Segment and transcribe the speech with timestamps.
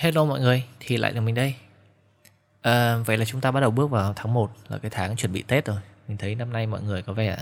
[0.00, 1.54] Hello mọi người, thì lại là mình đây.
[2.62, 5.32] À, Vậy là chúng ta bắt đầu bước vào tháng 1 là cái tháng chuẩn
[5.32, 5.76] bị Tết rồi.
[6.08, 7.38] Mình thấy năm nay mọi người có vẻ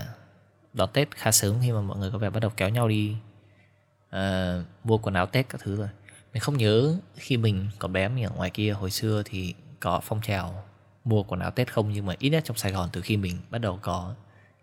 [0.73, 3.15] đón Tết khá sớm khi mà mọi người có vẻ bắt đầu kéo nhau đi
[4.09, 5.87] à, mua quần áo Tết các thứ rồi.
[6.33, 9.99] Mình không nhớ khi mình còn bé mình ở ngoài kia hồi xưa thì có
[10.03, 10.63] phong trào
[11.05, 13.37] mua quần áo Tết không Nhưng mà ít nhất trong Sài Gòn từ khi mình
[13.49, 14.13] bắt đầu có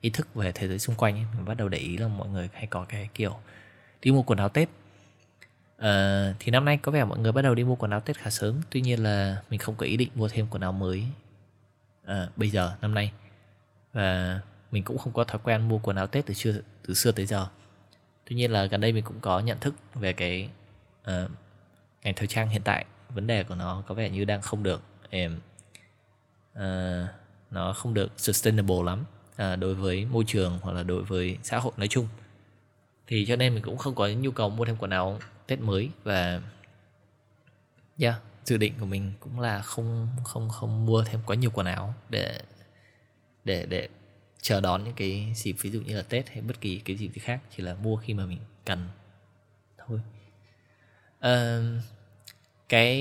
[0.01, 2.29] ý thức về thế giới xung quanh ấy, Mình bắt đầu để ý là mọi
[2.29, 3.37] người hay có cái kiểu
[4.03, 4.69] đi mua quần áo Tết.
[5.77, 8.19] Uh, thì năm nay có vẻ mọi người bắt đầu đi mua quần áo Tết
[8.19, 11.05] khá sớm Tuy nhiên là mình không có ý định mua thêm quần áo mới
[12.05, 13.13] uh, Bây giờ, năm nay.
[13.93, 16.55] Và mình cũng không có thói quen mua quần áo Tết từ xưa,
[16.87, 17.47] từ xưa tới giờ.
[18.25, 20.49] Tuy nhiên là gần đây mình cũng có nhận thức về cái
[21.03, 21.31] uh,
[22.03, 22.85] ngành thời trang hiện tại
[23.15, 25.39] Vấn đề của nó có vẻ như đang không được um,
[26.55, 27.09] uh,
[27.51, 31.59] Nó không được sustainable lắm uh, Đối với môi trường hoặc là đối với xã
[31.59, 32.09] hội nói chung.
[33.07, 35.91] Thì cho nên mình cũng không có nhu cầu mua thêm quần áo Tết mới
[36.05, 36.41] và
[37.99, 41.67] yeah, dự định của mình cũng là không không không mua thêm quá nhiều quần
[41.67, 42.41] áo để
[43.45, 43.89] để để
[44.41, 47.09] chờ đón những cái dịp ví dụ như là Tết hay bất kỳ cái dịp
[47.15, 48.89] gì khác chỉ là mua khi mà mình cần
[49.79, 50.01] thôi.
[51.21, 51.61] À,
[52.69, 52.97] cái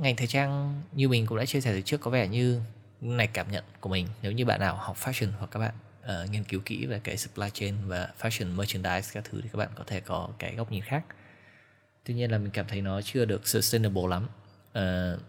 [0.00, 2.60] ngành thời trang như mình cũng đã chia sẻ từ trước có vẻ như
[3.00, 4.06] này cảm nhận của mình.
[4.22, 5.74] Nếu như bạn nào học fashion hoặc các bạn
[6.06, 9.56] uh, nghiên cứu kỹ về cái supply chain và fashion merchandise các thứ thì các
[9.56, 11.04] bạn có thể có cái góc nhìn khác.
[12.04, 14.26] Tuy nhiên là mình cảm thấy nó chưa được sustainable lắm.
[14.78, 15.20] Uh,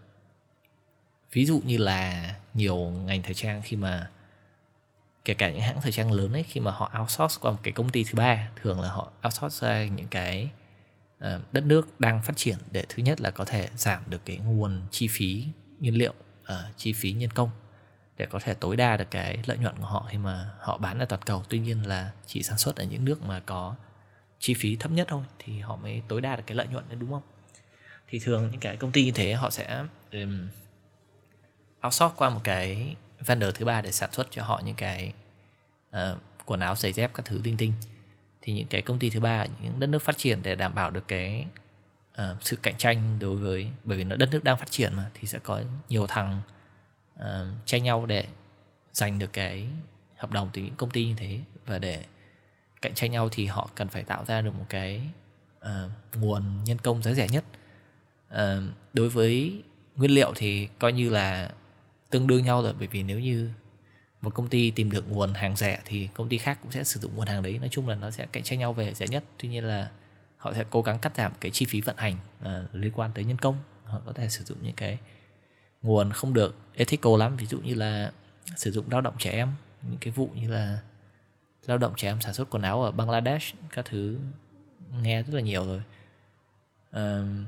[1.32, 4.10] ví dụ như là nhiều ngành thời trang khi mà
[5.24, 7.72] kể cả những hãng thời trang lớn ấy khi mà họ outsource qua một cái
[7.72, 10.50] công ty thứ ba thường là họ outsource ra những cái
[11.24, 14.36] uh, đất nước đang phát triển để thứ nhất là có thể giảm được cái
[14.36, 15.46] nguồn chi phí
[15.80, 17.50] nhiên liệu uh, chi phí nhân công
[18.18, 20.98] để có thể tối đa được cái lợi nhuận của họ khi mà họ bán
[20.98, 21.44] ở toàn cầu.
[21.48, 23.74] Tuy nhiên là chỉ sản xuất ở những nước mà có
[24.38, 26.98] chi phí thấp nhất thôi thì họ mới tối đa được cái lợi nhuận đấy
[27.00, 27.22] đúng không?
[28.08, 30.48] Thì thường những cái công ty như thế họ sẽ um,
[31.84, 35.12] outsource qua một cái vendor thứ ba để sản xuất cho họ những cái
[35.90, 37.72] uh, quần áo giày dép các thứ linh tinh.
[38.42, 40.90] Thì những cái công ty thứ ba những đất nước phát triển để đảm bảo
[40.90, 41.46] được cái
[42.12, 45.10] uh, sự cạnh tranh đối với bởi vì nó đất nước đang phát triển mà
[45.14, 46.40] thì sẽ có nhiều thằng
[47.18, 47.26] uh,
[47.66, 48.24] tranh nhau để
[48.92, 49.66] giành được cái
[50.16, 51.40] hợp đồng từ những công ty như thế.
[51.66, 52.04] Và để
[52.82, 55.02] cạnh tranh nhau thì họ cần phải tạo ra được một cái
[55.60, 57.44] uh, nguồn nhân công giá rẻ nhất.
[58.34, 58.38] Uh,
[58.92, 59.62] đối với
[59.96, 61.50] nguyên liệu thì coi như là
[62.10, 63.50] tương đương nhau rồi bởi vì nếu như
[64.22, 67.00] một công ty tìm được nguồn hàng rẻ thì công ty khác cũng sẽ sử
[67.00, 67.58] dụng nguồn hàng đấy.
[67.58, 69.24] Nói chung là nó sẽ cạnh tranh nhau về rẻ nhất.
[69.38, 69.90] Tuy nhiên là
[70.36, 73.24] họ sẽ cố gắng cắt giảm cái chi phí vận hành uh, liên quan tới
[73.24, 73.56] nhân công.
[73.84, 74.98] Họ có thể sử dụng những cái
[75.82, 77.36] nguồn không được ethical lắm.
[77.36, 78.12] Ví dụ như là
[78.56, 79.52] sử dụng lao động trẻ em
[79.82, 80.78] những cái vụ như là
[81.66, 84.18] lao động trẻ em sản xuất quần áo ở Bangladesh các thứ
[85.02, 85.82] nghe rất là nhiều rồi.
[86.92, 87.46] Um,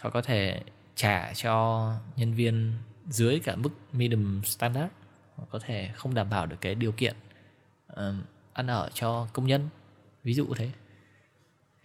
[0.00, 0.62] họ có thể
[0.94, 2.72] trả cho nhân viên
[3.08, 4.92] dưới cả mức minimum standard.
[5.36, 7.16] Họ có thể không đảm bảo được cái điều kiện
[7.96, 8.22] um,
[8.52, 9.68] ăn ở cho công nhân
[10.24, 10.70] ví dụ thế.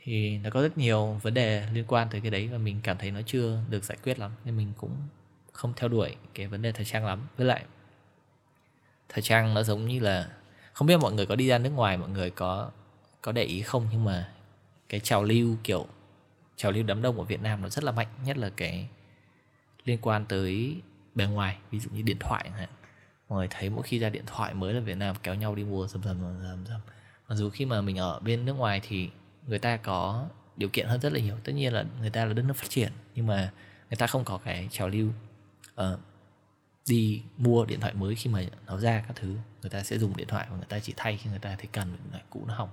[0.03, 2.97] Thì nó có rất nhiều vấn đề liên quan tới cái đấy và mình cảm
[2.97, 4.95] thấy nó chưa được giải quyết lắm nên mình cũng
[5.51, 7.27] không theo đuổi cái vấn đề thời trang lắm.
[7.37, 7.65] Với lại,
[9.09, 10.29] thời trang nó giống như là,
[10.73, 12.71] không biết mọi người có đi ra nước ngoài, mọi người có
[13.21, 13.87] có để ý không?
[13.91, 14.31] Nhưng mà
[14.89, 15.87] cái trào lưu kiểu,
[16.55, 18.87] trào lưu đám đông ở Việt Nam nó rất là mạnh, nhất là cái
[19.85, 20.81] liên quan tới
[21.15, 22.69] bề ngoài, ví dụ như điện thoại chẳng hạn.
[23.29, 25.63] Mọi người thấy mỗi khi ra điện thoại mới là Việt Nam kéo nhau đi
[25.63, 26.79] mua dầm dầm dầm dầm
[27.31, 29.09] mặc dù khi mà mình ở bên nước ngoài thì
[29.47, 31.35] người ta có điều kiện hơn rất là nhiều.
[31.43, 33.51] Tất nhiên là người ta là đất nước phát triển, nhưng mà
[33.89, 35.09] người ta không có cái trào lưu
[35.81, 35.99] uh,
[36.87, 40.17] đi mua điện thoại mới khi mà nó ra các thứ người ta sẽ dùng
[40.17, 42.43] điện thoại và người ta chỉ thay khi người ta thấy cần điện thoại cũ
[42.47, 42.69] nó hỏng.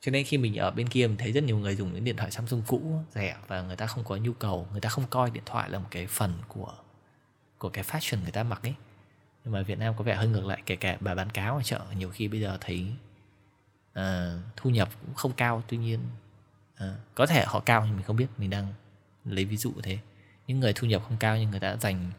[0.00, 2.16] Cho nên khi mình ở bên kia mình thấy rất nhiều người dùng những điện
[2.16, 5.30] thoại Samsung cũ rẻ và người ta không có nhu cầu người ta không coi
[5.30, 6.74] điện thoại là một cái phần của
[7.58, 8.74] của cái fashion người ta mặc ấy.
[9.44, 11.62] Nhưng mà Việt Nam có vẻ hơi ngược lại kể cả bà bán cáo ở
[11.62, 12.86] chợ nhiều khi bây giờ thấy
[13.98, 14.02] uh,
[14.56, 16.00] thu nhập cũng không cao tuy nhiên
[16.74, 18.66] uh, có thể họ cao nhưng mình không biết mình đang
[19.24, 19.98] lấy ví dụ thế
[20.46, 22.10] những người thu nhập không cao nhưng người ta đã dành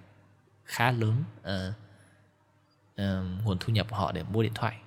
[0.66, 1.74] khá lớn uh,
[3.02, 4.78] uh, nguồn thu nhập của họ để mua điện thoại.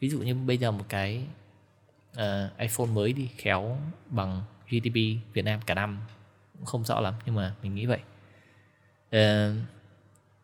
[0.00, 1.26] Ví dụ như bây giờ một cái
[2.12, 4.94] uh, iPhone mới đi khéo bằng GDP
[5.32, 6.00] Việt Nam cả năm
[6.52, 8.00] cũng không rõ lắm nhưng mà mình nghĩ vậy.
[9.16, 9.56] Uh,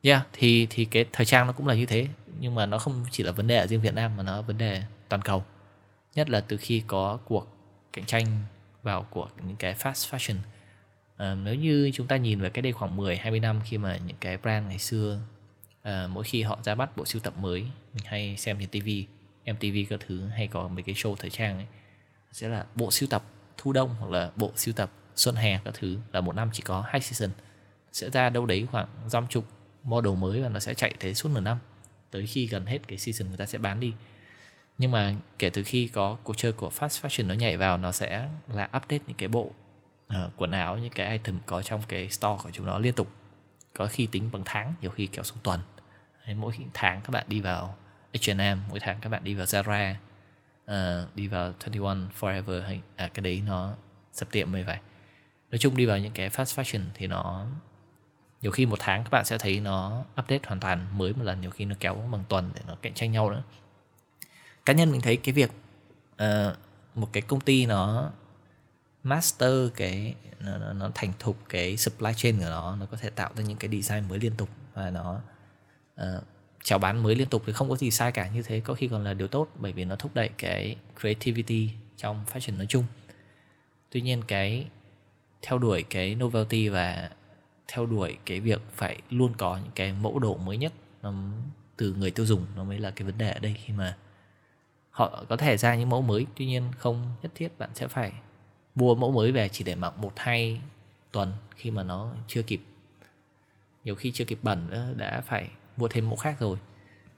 [0.02, 2.06] yeah thì thì cái thời trang nó cũng là như thế
[2.40, 4.40] nhưng mà nó không chỉ là vấn đề ở riêng Việt Nam mà nó là
[4.40, 5.44] vấn đề toàn cầu.
[6.14, 7.56] Nhất là từ khi có cuộc
[7.92, 8.26] cạnh tranh
[8.82, 10.37] vào của những cái fast fashion
[11.18, 13.96] à, nếu như chúng ta nhìn về cái đây khoảng 10 20 năm khi mà
[14.06, 15.20] những cái brand ngày xưa
[15.82, 17.60] à, mỗi khi họ ra mắt bộ sưu tập mới
[17.94, 19.06] mình hay xem trên tivi
[19.46, 21.66] MTV các thứ hay có mấy cái show thời trang ấy
[22.32, 23.22] sẽ là bộ sưu tập
[23.56, 26.62] thu đông hoặc là bộ sưu tập xuân hè các thứ là một năm chỉ
[26.62, 27.30] có hai season.
[27.92, 29.44] Sẽ ra đâu đấy khoảng dăm chục
[29.82, 31.58] model mới và nó sẽ chạy thế suốt nửa năm.
[32.10, 33.92] Tới khi gần hết cái season người ta sẽ bán đi.
[34.78, 37.92] Nhưng mà kể từ khi có cuộc chơi của fast fashion nó nhảy vào nó
[37.92, 39.50] sẽ là update những cái bộ
[40.14, 43.08] uh, quần áo những cái item có trong cái store của chúng nó liên tục
[43.75, 45.60] có khi tính bằng tháng nhiều khi kéo xuống tuần.
[46.37, 47.76] Mỗi tháng các bạn đi vào
[48.14, 49.94] H&M mỗi tháng các bạn đi vào Zara
[50.70, 53.75] uh, đi vào 21 Forever hay à, cái đấy nó
[54.12, 54.78] sập tiệm mới vậy.
[55.50, 57.46] Nói chung đi vào những cái fast fashion thì nó
[58.43, 61.40] nhiều khi một tháng các bạn sẽ thấy nó update hoàn toàn mới một lần
[61.40, 63.43] nhiều khi nó kéo bằng tuần để nó cạnh tranh nhau nữa.
[64.64, 65.50] Cá nhân mình thấy cái việc
[66.22, 66.56] uh,
[66.94, 68.11] một cái công ty nó
[69.08, 73.10] master cái nó, nó, nó thành thục cái supply chain của nó nó có thể
[73.10, 75.20] tạo ra những cái design mới liên tục và nó
[76.00, 76.25] uh,
[76.62, 78.28] chào bán mới liên tục thì không có gì sai cả.
[78.28, 81.70] Như thế có khi còn là điều tốt bởi vì nó thúc đẩy cái creativity
[81.96, 82.84] trong fashion nói chung.
[83.90, 84.66] Tuy nhiên cái
[85.43, 87.11] theo đuổi cái novelty và
[87.69, 90.72] theo đuổi cái việc phải luôn có những cái mẫu đồ mới nhất
[91.02, 91.12] nó
[91.76, 93.96] từ người tiêu dùng nó mới là cái vấn đề ở đây khi mà
[94.90, 96.26] họ có thể ra những mẫu mới.
[96.37, 98.12] Tuy nhiên không nhất thiết bạn sẽ phải
[98.74, 100.60] mua mẫu mới về chỉ để mặc một hai
[101.12, 102.60] tuần khi mà nó chưa kịp.
[103.84, 106.58] Nhiều khi chưa kịp bẩn nữa đã phải mua thêm mẫu khác rồi.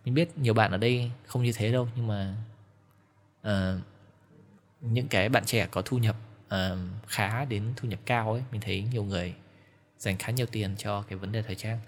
[0.05, 2.37] Mình biết nhiều bạn ở đây không như thế đâu nhưng mà
[3.49, 3.83] uh,
[4.81, 6.17] những cái bạn trẻ có thu nhập
[6.47, 9.35] uh, khá đến thu nhập cao ấy mình thấy nhiều người
[9.99, 11.81] dành khá nhiều tiền cho cái vấn đề thời trang.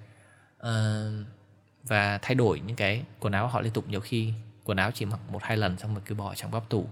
[0.61, 1.27] Uh,
[1.83, 4.33] và thay đổi những cái quần áo họ liên tục nhiều khi
[4.65, 6.89] quần áo chỉ mặc một hai lần xong rồi cứ bỏ trong bắp tủ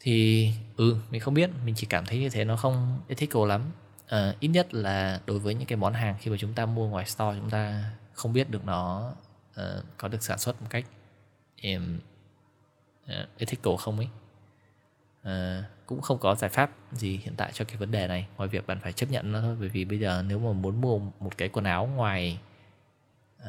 [0.00, 3.62] thì ừ mình không biết mình chỉ cảm thấy như thế nó không ethical lắm.
[4.06, 6.88] À, ít nhất là đối với những cái món hàng khi mà chúng ta mua
[6.88, 9.12] ngoài store chúng ta không biết được nó
[9.60, 10.84] uh, có được sản xuất một cách
[11.62, 11.98] um,
[13.04, 14.08] uh, ethical không ấy.
[15.22, 18.26] Uh, cũng không có giải pháp gì hiện tại cho cái vấn đề này.
[18.36, 20.80] Ngoài việc bạn phải chấp nhận nó thôi bởi vì bây giờ nếu mà muốn
[20.80, 22.38] mua một cái quần áo ngoài
[23.42, 23.46] uh,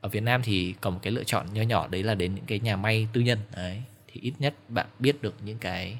[0.00, 2.44] ở Việt Nam thì có một cái lựa chọn nho nhỏ đấy là đến những
[2.46, 3.82] cái nhà may tư nhân đấy
[4.16, 5.98] thì ít nhất bạn biết được những cái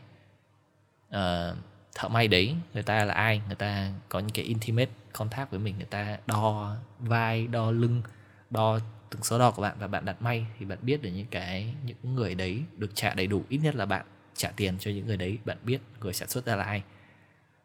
[1.09, 1.57] uh,
[1.95, 5.61] thợ may đấy người ta là ai người ta có những cái intimate contact với
[5.61, 8.03] mình người ta đo vai đo lưng
[8.51, 8.79] đo
[9.11, 11.75] từng số đo của bạn và bạn đặt may thì bạn biết được những cái
[11.85, 13.45] những người đấy được trả đầy đủ.
[13.49, 16.47] Ít nhất là bạn trả tiền cho những người đấy bạn biết người sản xuất
[16.47, 16.83] ra là ai.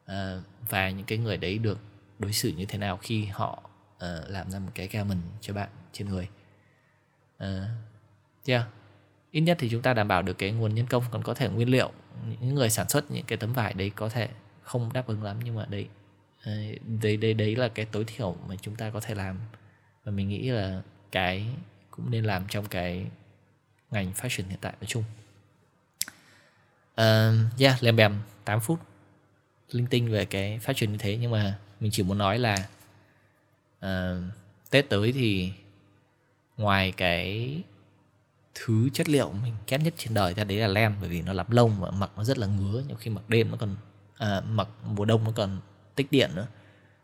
[0.06, 1.80] Uh, và những cái người đấy được
[2.20, 3.64] đối xử như thế nào khi họ
[3.96, 6.30] uh, làm ra một cái garment cho bạn trên người.
[7.44, 7.48] Uh,
[8.46, 8.64] yeah
[9.32, 11.50] ít nhất thì chúng ta đảm bảo được cái nguồn nhân công còn có thể
[11.50, 11.92] nguyên liệu
[12.42, 14.30] những người sản xuất những cái tấm vải đấy có thể
[14.62, 15.88] không đáp ứng lắm nhưng mà đấy
[17.02, 19.40] đấy đấy đấy là cái tối thiểu mà chúng ta có thể làm.
[20.04, 20.82] Và mình nghĩ là
[21.12, 21.46] cái
[21.92, 23.06] cũng nên làm trong cái
[23.92, 25.04] ngành fashion hiện tại nói chung.
[26.92, 28.80] Uh, yeah lèm bèm 8 phút
[29.72, 32.68] linh tinh về cái fashion như thế nhưng mà mình chỉ muốn nói là
[33.86, 34.24] uh,
[34.70, 35.54] tết tới thì
[36.58, 37.58] ngoài cái
[38.56, 41.34] thứ chất liệu mình ghét nhất trên đời ra đấy là len bởi vì nó
[41.34, 43.76] lắm lông và mặc nó rất là ngứa nhiều khi mặc đêm nó còn
[44.18, 45.60] à, mặc mùa đông nó còn
[45.96, 46.48] tích điện nữa.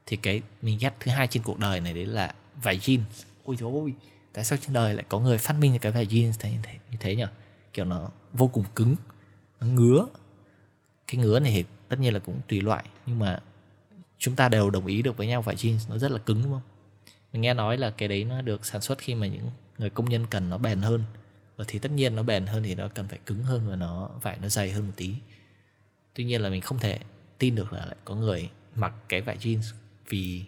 [0.05, 3.01] Thì cái mình ghét thứ hai trên cuộc đời này đấy là vải jeans.
[3.43, 3.93] Ôi trời ơi
[4.33, 6.97] tại sao trên đời lại có người phát minh cái vải jeans thế, thế như
[6.99, 7.25] thế nhỉ
[7.73, 8.95] kiểu nó vô cùng cứng
[9.59, 10.05] nó ngứa.
[11.07, 13.39] Cái ngứa này thì tất nhiên là cũng tùy loại nhưng mà
[14.17, 16.51] chúng ta đều đồng ý được với nhau vải jeans nó rất là cứng đúng
[16.51, 16.61] không?
[17.33, 20.09] Mình nghe nói là cái đấy nó được sản xuất khi mà những người công
[20.09, 21.03] nhân cần nó bền hơn.
[21.57, 24.09] Ờ, thì tất nhiên nó bền hơn thì nó cần phải cứng hơn và nó
[24.21, 25.15] vải nó dày hơn một tí.
[26.13, 26.99] Tuy nhiên là mình không thể
[27.37, 29.73] tin được là lại có người mặc cái vải jeans
[30.09, 30.43] vì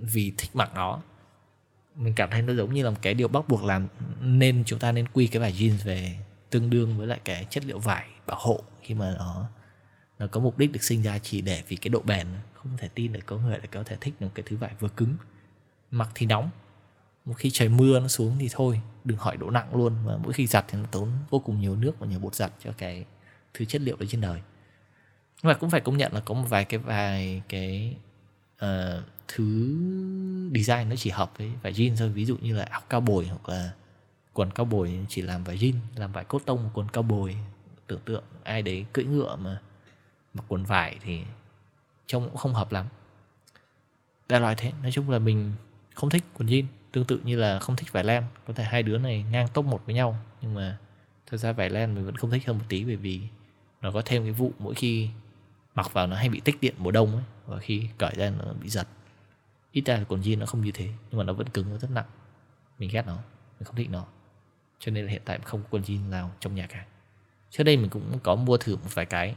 [0.00, 1.02] vì thích mặc nó.
[1.94, 3.88] Mình cảm thấy nó giống như là một cái điều bắt buộc làm
[4.20, 6.18] nên chúng ta nên quy cái vải jeans về
[6.50, 9.48] tương đương với lại cái chất liệu vải bảo hộ khi mà nó
[10.18, 12.26] nó có mục đích được sinh ra chỉ để vì cái độ bền.
[12.54, 14.88] Không thể tin được có người lại có thể thích được cái thứ vải vừa
[14.88, 15.16] cứng,
[15.90, 16.50] mặc thì nóng
[17.28, 20.32] một khi trời mưa nó xuống thì thôi đừng hỏi độ nặng luôn mà mỗi
[20.32, 23.04] khi giặt thì nó tốn vô cùng nhiều nước và nhiều bột giặt cho cái
[23.54, 24.40] thứ chất liệu đấy trên đời.
[25.42, 27.96] Nhưng mà cũng phải công nhận là có một vài cái vài cái
[28.64, 29.76] uh, thứ
[30.54, 32.08] design nó chỉ hợp với vải jean thôi.
[32.08, 33.72] Ví dụ như là áo cao bồi hoặc là
[34.32, 37.36] quần cao bồi chỉ làm vải jean làm vải cốt tông quần cao bồi.
[37.86, 39.60] Tưởng tượng ai đấy cưỡi ngựa mà
[40.34, 41.20] mặc quần vải thì
[42.06, 42.86] trông cũng không hợp lắm.
[44.28, 45.52] Đại loại thế nói chung là mình
[45.94, 48.24] không thích quần jean tương tự như là không thích vải len.
[48.46, 50.78] Có thể hai đứa này ngang top một với nhau, nhưng mà
[51.26, 53.20] thật ra vải len mình vẫn không thích hơn một tí bởi vì
[53.80, 55.08] nó có thêm cái vụ mỗi khi
[55.74, 58.52] mặc vào nó hay bị tích điện mùa đông ấy, và khi cởi ra nó
[58.52, 58.88] bị giật.
[59.72, 61.90] Ít ra còn jean nó không như thế, nhưng mà nó vẫn cứng, nó rất
[61.90, 62.04] nặng.
[62.78, 63.16] Mình ghét nó,
[63.58, 64.06] mình không thích nó.
[64.78, 66.84] Cho nên là hiện tại không có quần jean nào trong nhà cả.
[67.50, 69.34] Trước đây mình cũng có mua thử một vài cái,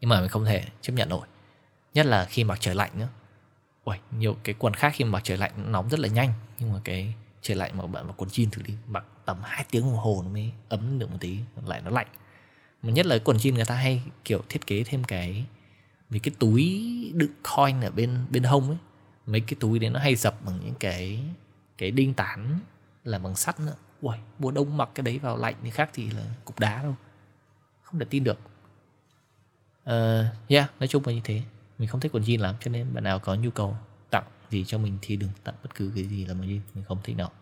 [0.00, 1.26] nhưng mà mình không thể chấp nhận nổi.
[1.94, 3.08] Nhất là khi mặc trời lạnh nữa.
[3.84, 6.32] Ui, nhiều cái quần khác khi mặc trời lạnh nóng rất là nhanh.
[6.58, 9.64] Nhưng mà cái trời lạnh mà bạn mặc quần jean thử đi mặc tầm 2
[9.70, 12.06] tiếng đồng hồ nó mới ấm được một tí lại nó lạnh.
[12.82, 15.46] Mà nhất là quần jean người ta hay kiểu thiết kế thêm cái
[16.10, 16.82] mấy cái túi
[17.14, 18.78] đựng coin ở bên bên hông ấy.
[19.26, 21.20] Mấy cái túi đấy nó hay dập bằng những cái
[21.78, 22.58] cái đinh tán
[23.04, 23.74] là bằng sắt nữa.
[24.00, 26.94] Ui mùa đông mặc cái đấy vào lạnh thì khác thì là cục đá đâu.
[27.82, 28.38] Không thể tin được.
[29.82, 31.42] Uh, yeah nói chung là như thế
[31.82, 33.76] mình không thích quần jean lắm cho nên bạn nào có nhu cầu
[34.10, 36.84] tặng gì cho mình thì đừng tặng bất cứ cái gì là một jean mình
[36.84, 37.32] không thích nào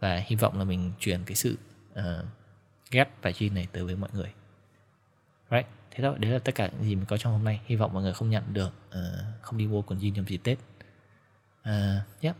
[0.00, 1.56] và hy vọng là mình truyền cái sự
[1.98, 2.26] uh,
[2.90, 4.32] ghét vải jean này tới với mọi người.
[5.50, 5.66] Right?
[5.90, 7.60] Thế thôi đấy là tất cả những gì mình có trong hôm nay.
[7.66, 10.40] Hy vọng mọi người không nhận được uh, không đi mua quần jean trong dịp
[10.44, 10.58] tết.
[11.62, 12.36] Ờ, uh, yep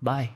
[0.00, 0.28] bye.